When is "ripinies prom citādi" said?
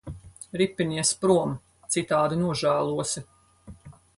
0.61-2.41